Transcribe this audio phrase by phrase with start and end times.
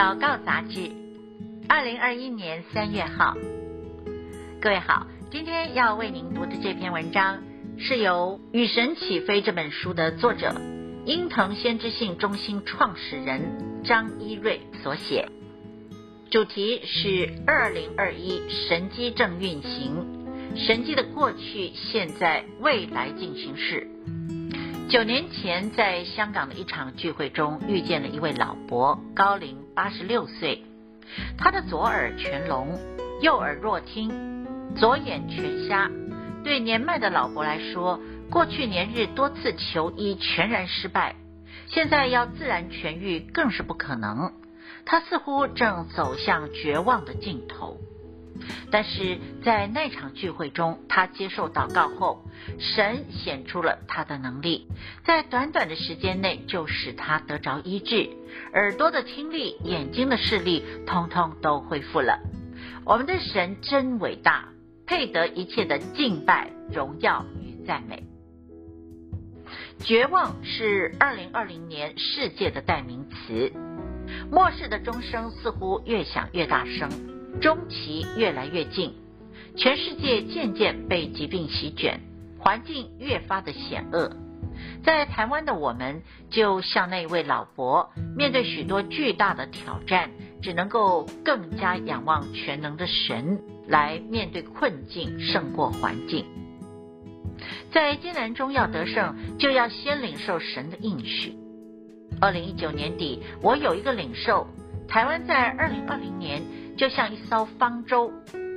[0.00, 0.90] 祷告杂志，
[1.68, 3.36] 二零二一年三月号。
[4.58, 7.42] 各位好，今天要为您读的这篇文章
[7.76, 10.54] 是由《与神起飞》这本书的作者，
[11.04, 15.28] 英腾先知性中心创始人张一瑞所写。
[16.30, 23.86] 主题是二零二一神机正运行，神机的过去、现在、未来进行式。
[24.90, 30.64] 九年前，在香港的一场聚会中，遇见了一位老伯，高龄八十六岁。
[31.38, 32.76] 他的左耳全聋，
[33.22, 34.10] 右耳弱听，
[34.74, 35.88] 左眼全瞎。
[36.42, 38.00] 对年迈的老伯来说，
[38.32, 41.14] 过去年日多次求医全然失败，
[41.68, 44.32] 现在要自然痊愈更是不可能。
[44.84, 47.78] 他似乎正走向绝望的尽头。
[48.70, 52.24] 但是在那场聚会中，他接受祷告后，
[52.58, 54.66] 神显出了他的能力，
[55.04, 58.10] 在短短的时间内就使他得着医治，
[58.52, 62.18] 耳朵的听力、眼睛的视力，通通都恢复了。
[62.84, 64.48] 我们的神真伟大，
[64.86, 68.04] 配得一切的敬拜、荣耀与赞美。
[69.82, 73.52] 绝望是二零二零年世界的代名词，
[74.30, 76.90] 末世的钟声似乎越响越大声。
[77.40, 78.94] 终期越来越近，
[79.56, 82.00] 全世界渐渐被疾病席卷，
[82.38, 84.10] 环境越发的险恶。
[84.84, 90.10] 在台湾的我们，就像那位老伯，面对许多巨大的挑战，
[90.42, 96.26] 只能够更加仰望全能的神，来面对困境，胜过环境。
[97.72, 101.34] 在艰难中要得胜，就要先领受神的应许。
[102.20, 104.46] 二零一九年底，我有一个领受，
[104.88, 106.42] 台湾在二零二零年。
[106.80, 108.10] 就像一艘方舟，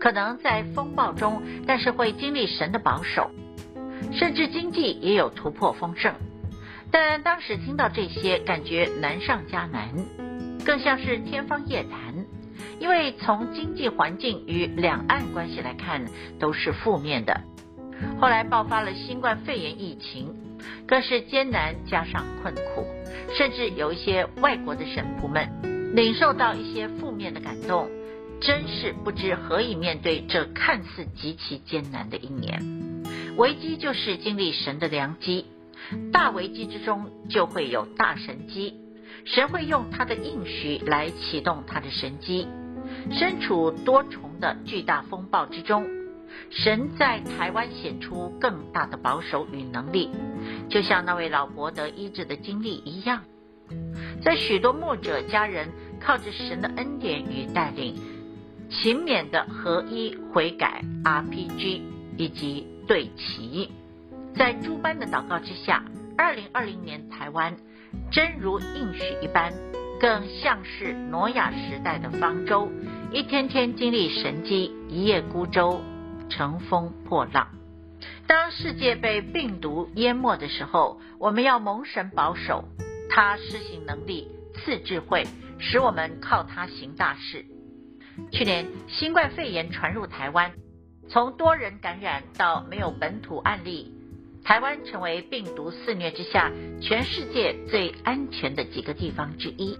[0.00, 3.30] 可能在风暴中，但是会经历神的保守，
[4.10, 6.14] 甚至经济也有突破丰盛。
[6.90, 9.90] 但当时听到这些，感觉难上加难，
[10.64, 12.24] 更像是天方夜谭，
[12.78, 16.02] 因为从经济环境与两岸关系来看，
[16.38, 17.38] 都是负面的。
[18.18, 20.34] 后来爆发了新冠肺炎疫情，
[20.88, 22.86] 更是艰难加上困苦，
[23.36, 25.46] 甚至有一些外国的神仆们
[25.94, 27.86] 领受到一些负面的感动。
[28.40, 33.02] 真是不知何以面对这看似极其艰难的一年。
[33.36, 35.46] 危机就是经历神的良机，
[36.12, 38.74] 大危机之中就会有大神机，
[39.24, 42.46] 神会用他的应许来启动他的神机。
[43.10, 45.86] 身处多重的巨大风暴之中，
[46.50, 50.10] 神在台湾显出更大的保守与能力，
[50.68, 53.22] 就像那位老伯得医治的经历一样。
[54.22, 55.68] 在许多牧者家人
[56.00, 58.15] 靠着神的恩典与带领。
[58.68, 61.82] 勤勉的合一悔改 RPG
[62.16, 63.70] 以及对齐，
[64.34, 65.84] 在诸般的祷告之下，
[66.16, 67.56] 二零二零年台湾
[68.10, 69.52] 真如应许一般，
[70.00, 72.70] 更像是挪亚时代的方舟，
[73.12, 75.80] 一天天经历神迹，一叶孤舟
[76.28, 77.48] 乘风破浪。
[78.26, 82.64] 当世界被病毒淹没的时候，我们要蒙神保守，
[83.08, 85.24] 他施行能力，赐智慧，
[85.58, 87.46] 使我们靠他行大事。
[88.32, 90.52] 去年新冠肺炎传入台湾，
[91.08, 93.92] 从多人感染到没有本土案例，
[94.44, 96.50] 台湾成为病毒肆虐之下
[96.80, 99.78] 全世界最安全的几个地方之一。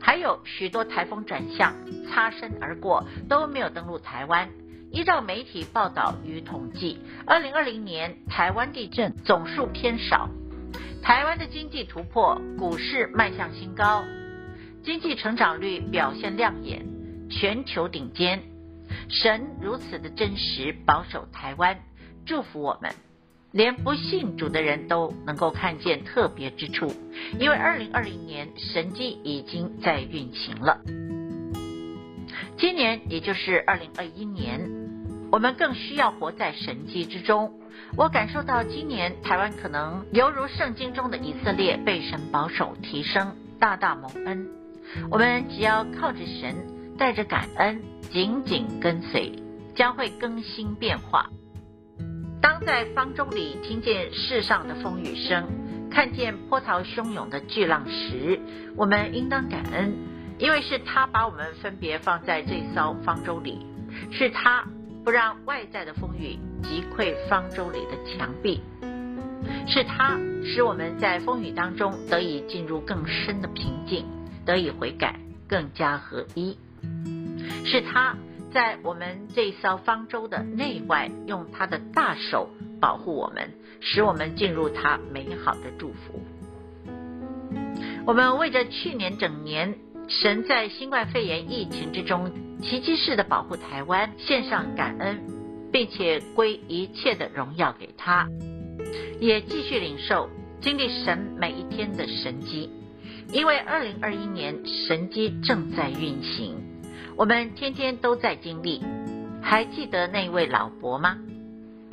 [0.00, 1.74] 还有许多台风转向，
[2.08, 4.50] 擦身而过都没有登陆台湾。
[4.90, 10.28] 依照媒体报道与统计，二零二零年台湾地震总数偏少，
[11.02, 14.04] 台湾的经济突破，股市迈向新高，
[14.82, 16.91] 经济成长率表现亮眼。
[17.32, 18.42] 全球顶尖，
[19.08, 21.80] 神如此的真实保守台湾，
[22.26, 22.92] 祝福我们，
[23.50, 26.94] 连不信主的人都能够看见特别之处，
[27.40, 30.80] 因为二零二零年神迹已经在运行了。
[32.58, 34.70] 今年也就是二零二一年，
[35.32, 37.58] 我们更需要活在神迹之中。
[37.96, 44.48] 我感受到今年台湾可能犹如圣经中的以色列，被神保守提升，大大蒙恩。
[45.10, 46.71] 我们只要靠着神。
[47.02, 47.82] 带着感恩，
[48.12, 49.32] 紧紧跟随，
[49.74, 51.28] 将会更新变化。
[52.40, 55.48] 当在方舟里听见世上的风雨声，
[55.90, 58.38] 看见波涛汹涌的巨浪时，
[58.76, 59.92] 我们应当感恩，
[60.38, 63.66] 因为是他把我们分别放在这艘方舟里，
[64.12, 64.64] 是他
[65.04, 68.60] 不让外在的风雨击溃方舟里的墙壁，
[69.66, 74.06] 是他使我们在风雨当中得以进入更深的平静，
[74.46, 75.18] 得以悔改，
[75.48, 76.56] 更加合一。
[77.64, 78.16] 是他
[78.52, 82.50] 在我们这艘方舟的内外，用他的大手
[82.80, 83.50] 保护我们，
[83.80, 86.22] 使我们进入他美好的祝福。
[88.04, 95.22] 我们为着去年整年神在新冠肺炎疫情之中奇迹式的保护台湾，献上感恩，
[95.72, 98.28] 并且归一切的荣耀给他，
[99.20, 100.28] 也继续领受
[100.60, 102.68] 经历神每一天的神机，
[103.32, 106.56] 因为二零二一年神机正在运行，
[107.16, 108.82] 我们天天都在经历。
[109.42, 111.18] 还记得那位老伯吗？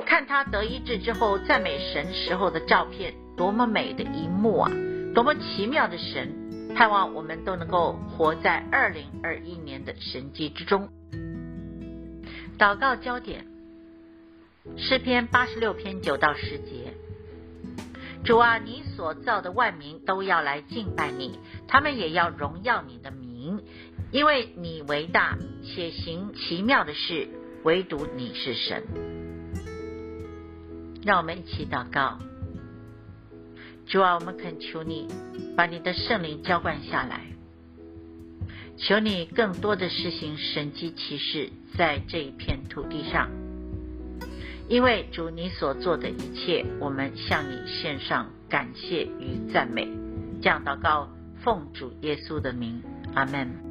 [0.06, 4.70] 看他得医治之后赞美神时候的照片，多么美的一幕啊！
[5.14, 6.72] 多么奇妙的神！
[6.74, 10.88] 盼望我们都能够活在二零二一年的神迹之中。
[12.56, 13.44] 祷告焦点：
[14.76, 16.94] 诗篇八十六篇九到十节。
[18.24, 23.62] 主啊，你所造的万民都要来敬拜你，他们也要荣耀你的名，
[24.12, 27.28] 因为你为大且行奇妙的事，
[27.62, 28.82] 唯独你是神。
[31.04, 32.18] 让我们一起祷告。
[33.86, 35.06] 主啊，我们恳求你
[35.56, 37.26] 把你的圣灵浇灌下来，
[38.76, 43.30] 求你更多的施行神迹奇事在这一片土地上，
[44.68, 49.88] 因为主你所做的一切，我们向你献上感谢与赞美。
[50.42, 51.08] 这样祷告，
[51.42, 52.82] 奉主耶稣的名，
[53.14, 53.69] 阿门。